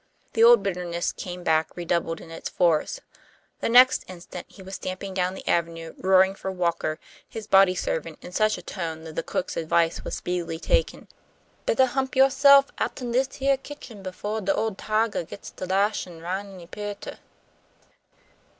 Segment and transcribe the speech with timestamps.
[0.33, 3.01] The old bitterness came back redoubled in its force.
[3.59, 6.97] The next instant he was stamping down the avenue, roaring for Walker,
[7.29, 11.07] his body servant, in such a tone that the cook's advice was speedily taken:
[11.67, 16.51] "Bettah hump yo'self outen dis heah kitchen befo' de ole tigah gits to lashin' roun'
[16.55, 17.19] any pearter."